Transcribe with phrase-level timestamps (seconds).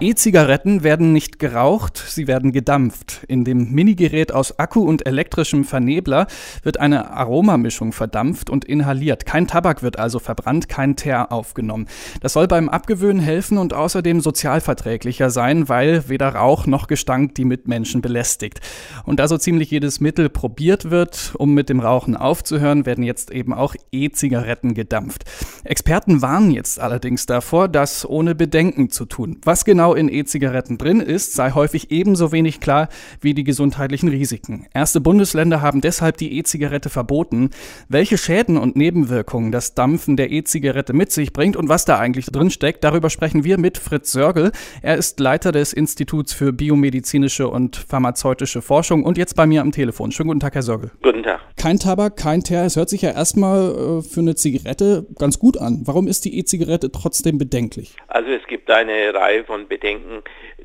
[0.00, 3.24] E-Zigaretten werden nicht geraucht, sie werden gedampft.
[3.28, 6.26] In dem Minigerät aus Akku und elektrischem Vernebler
[6.64, 9.24] wird eine Aromamischung verdampft und inhaliert.
[9.24, 11.86] Kein Tabak wird also verbrannt, kein Teer aufgenommen.
[12.20, 17.44] Das soll beim Abgewöhnen helfen und außerdem sozialverträglicher sein, weil weder Rauch noch Gestank die
[17.44, 18.60] Mitmenschen belästigt.
[19.04, 23.30] Und da so ziemlich jedes Mittel probiert wird, um mit dem Rauchen aufzuhören, werden jetzt
[23.30, 25.24] eben auch E-Zigaretten gedampft.
[25.62, 29.40] Experten warnen jetzt allerdings davor, das ohne Bedenken zu tun.
[29.44, 32.88] Was genau in E-Zigaretten drin ist, sei häufig ebenso wenig klar
[33.20, 34.66] wie die gesundheitlichen Risiken.
[34.72, 37.50] Erste Bundesländer haben deshalb die E-Zigarette verboten.
[37.88, 42.26] Welche Schäden und Nebenwirkungen das Dampfen der E-Zigarette mit sich bringt und was da eigentlich
[42.26, 44.52] drin steckt, darüber sprechen wir mit Fritz Sörgel.
[44.80, 49.72] Er ist Leiter des Instituts für biomedizinische und pharmazeutische Forschung und jetzt bei mir am
[49.72, 50.12] Telefon.
[50.12, 50.92] Schönen guten Tag, Herr Sörgel.
[51.02, 51.40] Guten Tag.
[51.56, 52.64] Kein Tabak, kein Teer.
[52.64, 55.82] Es hört sich ja erstmal äh, für eine Zigarette ganz gut an.
[55.84, 57.96] Warum ist die E-Zigarette trotzdem bedenklich?
[58.08, 60.22] Also es gibt eine Reihe von Bedenken,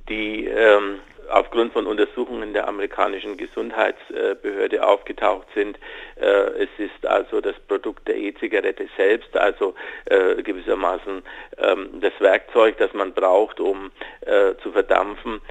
[0.08, 1.00] die ähm,
[1.32, 5.80] aufgrund von Untersuchungen der amerikanischen Gesundheitsbehörde aufgetaucht sind.
[6.16, 9.74] Äh, es ist also das Produkt der E-Zigarette selbst, also
[10.06, 11.24] äh, gewissermaßen
[11.58, 15.42] ähm, das Werkzeug, das man braucht, um äh, zu verdampfen,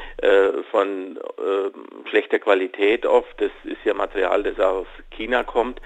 [0.70, 1.18] von
[2.10, 3.40] schlechter Qualität oft.
[3.40, 5.80] Das ist ja Material, das aus China kommt.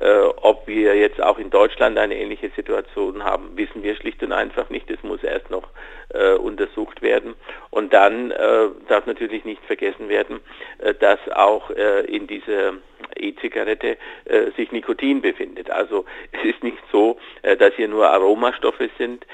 [0.00, 4.32] Äh, ob wir jetzt auch in Deutschland eine ähnliche Situation haben, wissen wir schlicht und
[4.32, 4.90] einfach nicht.
[4.90, 5.68] Es muss erst noch
[6.10, 7.34] äh, untersucht werden.
[7.70, 10.40] Und dann äh, darf natürlich nicht vergessen werden,
[10.78, 12.74] äh, dass auch äh, in dieser
[13.16, 15.70] E-Zigarette äh, sich Nikotin befindet.
[15.70, 19.24] Also es ist nicht so, dass hier nur Aromastoffe sind,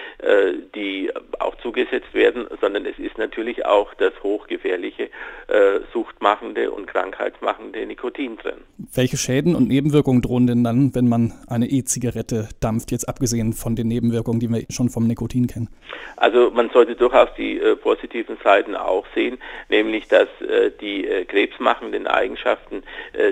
[0.74, 5.04] die auch zugesetzt werden, sondern es ist natürlich auch das hochgefährliche,
[5.48, 8.58] äh, suchtmachende und krankheitsmachende Nikotin drin.
[8.94, 13.74] Welche Schäden und Nebenwirkungen drohen denn dann, wenn man eine E-Zigarette dampft, jetzt abgesehen von
[13.74, 15.69] den Nebenwirkungen, die wir schon vom Nikotin kennen?
[16.16, 19.38] Also man sollte durchaus die äh, positiven Seiten auch sehen,
[19.69, 22.83] nämlich dass äh, die krebsmachenden Eigenschaften,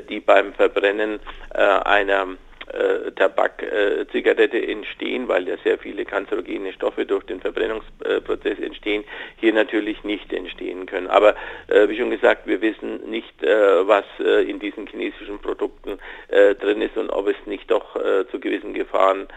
[0.08, 1.20] die bei beim Verbrennen
[1.54, 2.26] äh, einer
[2.72, 9.04] äh, Tabakzigarette äh, entstehen, weil ja sehr viele kanzerogene Stoffe durch den Verbrennungsprozess entstehen,
[9.36, 11.01] hier natürlich nicht entstehen können.
[11.12, 11.34] Aber
[11.68, 16.54] äh, wie schon gesagt, wir wissen nicht, äh, was äh, in diesen chinesischen Produkten äh,
[16.54, 17.82] drin ist und ob es nicht doch
[18.30, 19.28] zu gewissen Gefahren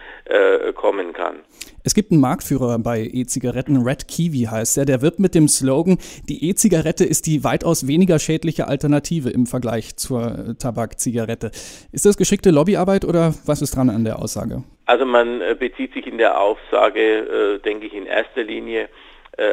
[0.76, 1.38] kommen kann.
[1.84, 5.98] Es gibt einen Marktführer bei E-Zigaretten, Red Kiwi heißt er, der wirbt mit dem Slogan,
[6.28, 11.52] die E-Zigarette ist die weitaus weniger schädliche Alternative im Vergleich zur Tabakzigarette.
[11.92, 14.64] Ist das geschickte Lobbyarbeit oder was ist dran an der Aussage?
[14.86, 18.88] Also man äh, bezieht sich in der Aussage, äh, denke ich, in erster Linie äh,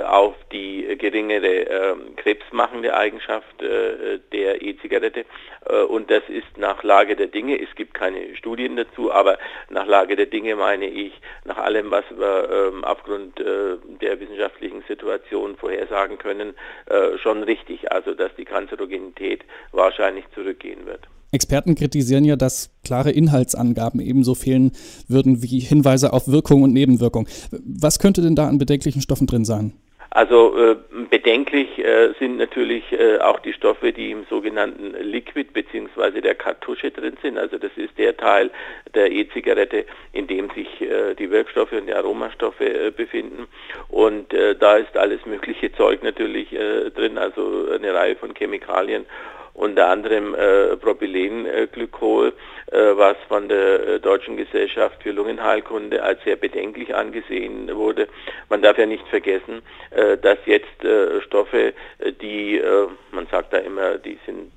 [0.07, 5.25] auf die geringere äh, krebsmachende Eigenschaft äh, der E-Zigarette.
[5.69, 7.61] Äh, und das ist nach Lage der Dinge.
[7.61, 9.39] Es gibt keine Studien dazu, aber
[9.71, 11.13] nach Lage der Dinge meine ich,
[11.45, 16.55] nach allem, was wir ähm, aufgrund äh, der wissenschaftlichen Situation vorhersagen können,
[16.87, 17.91] äh, schon richtig.
[17.91, 21.02] Also dass die Kanzerogenität wahrscheinlich zurückgehen wird.
[21.33, 24.73] Experten kritisieren ja, dass klare Inhaltsangaben ebenso fehlen
[25.09, 27.27] würden wie Hinweise auf Wirkung und Nebenwirkung.
[27.51, 29.73] Was könnte denn da an bedenklichen Stoffen drin sein?
[30.15, 30.77] Also äh,
[31.09, 36.21] bedenklich äh, sind natürlich äh, auch die Stoffe, die im sogenannten Liquid bzw.
[36.21, 37.39] der Kartusche drin sind.
[37.39, 38.51] Also das ist der Teil
[38.95, 43.47] der E-Zigarette, in dem sich äh, die Wirkstoffe und die Aromastoffe äh, befinden.
[43.89, 49.07] Und äh, da ist alles mögliche Zeug natürlich drin, also eine Reihe von Chemikalien
[49.55, 52.33] unter anderem äh, Propylenglykol,
[52.73, 58.09] äh, was von der äh, Deutschen Gesellschaft für Lungenheilkunde als sehr bedenklich angesehen wurde.
[58.49, 62.63] Man darf ja nicht vergessen, äh, dass jetzt äh, Stoffe, äh, die,
[63.11, 64.53] man sagt da immer, die sind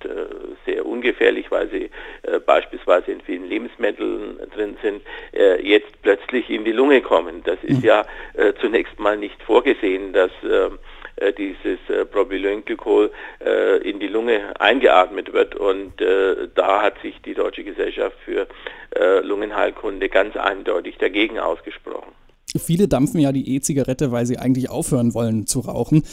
[0.66, 1.89] sehr ungefährlich, weil sie
[2.45, 5.01] beispielsweise in vielen Lebensmitteln drin sind,
[5.61, 7.44] jetzt plötzlich in die Lunge kommen.
[7.44, 7.85] Das ist mhm.
[7.85, 8.05] ja
[8.61, 10.31] zunächst mal nicht vorgesehen, dass
[11.17, 15.55] äh, dieses äh, Propylenglykol äh, in die Lunge eingeatmet wird.
[15.55, 15.93] Und
[16.55, 18.47] da hat sich die Deutsche Gesellschaft für
[19.23, 22.11] Lungenheilkunde ganz eindeutig dagegen ausgesprochen.
[22.57, 26.03] Viele dampfen ja die E-Zigarette, weil sie eigentlich aufhören wollen zu rauchen.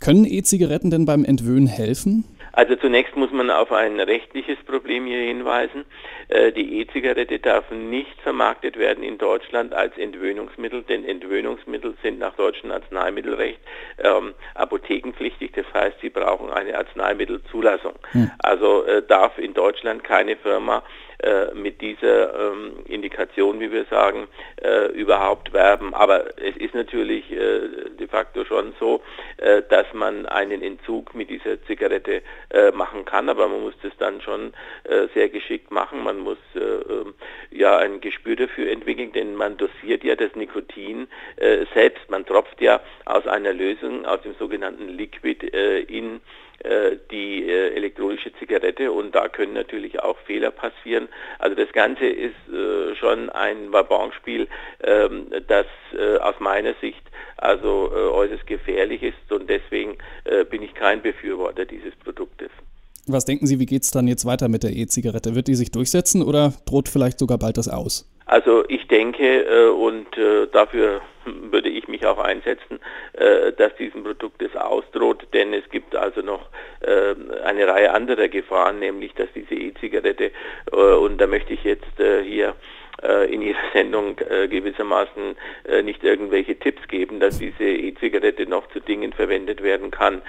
[0.00, 2.24] Können E-Zigaretten denn beim Entwöhnen helfen?
[2.52, 5.84] Also zunächst muss man auf ein rechtliches Problem hier hinweisen.
[6.28, 12.34] Äh, die E-Zigarette darf nicht vermarktet werden in Deutschland als Entwöhnungsmittel, denn Entwöhnungsmittel sind nach
[12.34, 13.60] deutschem Arzneimittelrecht
[14.02, 15.52] ähm, apothekenpflichtig.
[15.52, 17.92] Das heißt, sie brauchen eine Arzneimittelzulassung.
[18.12, 18.30] Hm.
[18.38, 20.82] Also äh, darf in Deutschland keine Firma
[21.54, 24.28] mit dieser ähm, Indikation, wie wir sagen,
[24.62, 25.94] äh, überhaupt werben.
[25.94, 29.02] Aber es ist natürlich äh, de facto schon so,
[29.38, 33.92] äh, dass man einen Entzug mit dieser Zigarette äh, machen kann, aber man muss das
[33.98, 34.52] dann schon
[34.84, 36.02] äh, sehr geschickt machen.
[36.02, 37.14] Man muss ähm,
[37.50, 41.08] ja ein Gespür dafür entwickeln, denn man dosiert ja das Nikotin
[41.74, 42.10] selbst.
[42.10, 45.46] Man tropft ja aus einer Lösung, aus dem sogenannten Liquid
[45.88, 46.20] in äh,
[47.10, 51.08] die äh, elektronische Zigarette und da können natürlich auch Fehler passieren.
[51.38, 54.46] Also das Ganze ist äh, schon ein Wabonspiel,
[54.82, 55.66] ähm, das
[56.20, 57.02] aus meiner Sicht
[57.36, 59.98] also äußerst gefährlich ist und deswegen
[60.50, 62.48] bin ich kein Befürworter dieses Produktes.
[63.06, 65.34] Was denken Sie, wie geht es dann jetzt weiter mit der E-Zigarette?
[65.34, 68.08] Wird die sich durchsetzen oder droht vielleicht sogar bald das aus?
[68.30, 72.78] Also ich denke äh, und äh, dafür würde ich mich auch einsetzen,
[73.14, 76.48] äh, dass diesem Produkt es ausdroht, denn es gibt also noch
[77.44, 80.30] eine Reihe anderer Gefahren, nämlich dass diese E-Zigarette,
[80.72, 81.84] und da möchte ich jetzt
[82.24, 82.54] hier
[83.28, 85.36] in Ihrer Sendung gewissermaßen
[85.82, 90.22] nicht irgendwelche Tipps geben, dass diese E-Zigarette noch zu Dingen verwendet werden kann,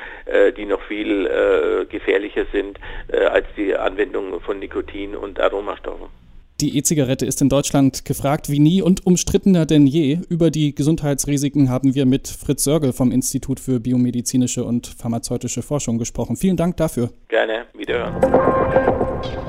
[0.57, 2.77] die noch viel gefährlicher sind
[3.09, 6.20] als die Anwendung von Nikotin und Aromastoffen.
[6.61, 10.19] Die E-Zigarette ist in Deutschland gefragt wie nie und umstrittener denn je.
[10.29, 15.97] Über die Gesundheitsrisiken haben wir mit Fritz Sörgel vom Institut für biomedizinische und pharmazeutische Forschung
[15.97, 16.35] gesprochen.
[16.35, 17.09] Vielen Dank dafür.
[17.29, 18.15] Gerne, wiederhören.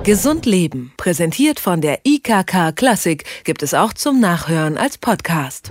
[0.05, 5.71] Gesund Leben, präsentiert von der IKK Klassik, gibt es auch zum Nachhören als Podcast.